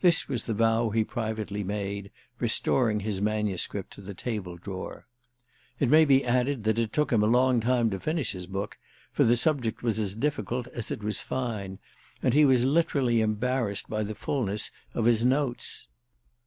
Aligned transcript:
This 0.00 0.28
was 0.28 0.44
the 0.44 0.54
vow 0.54 0.88
he 0.88 1.04
privately 1.04 1.62
made, 1.62 2.10
restoring 2.38 3.00
his 3.00 3.20
manuscript 3.20 3.92
to 3.92 4.00
the 4.00 4.14
table 4.14 4.56
drawer. 4.56 5.06
It 5.78 5.90
may 5.90 6.06
be 6.06 6.24
added 6.24 6.64
that 6.64 6.78
it 6.78 6.90
took 6.90 7.12
him 7.12 7.22
a 7.22 7.26
long 7.26 7.60
time 7.60 7.90
to 7.90 8.00
finish 8.00 8.32
his 8.32 8.46
book, 8.46 8.78
for 9.12 9.24
the 9.24 9.36
subject 9.36 9.82
was 9.82 9.98
as 10.00 10.16
difficult 10.16 10.68
as 10.68 10.90
it 10.90 11.02
was 11.04 11.20
fine, 11.20 11.80
and 12.22 12.32
he 12.32 12.46
was 12.46 12.64
literally 12.64 13.20
embarrassed 13.20 13.90
by 13.90 14.02
the 14.02 14.14
fulness 14.14 14.70
of 14.94 15.04
his 15.04 15.22
notes. 15.22 15.86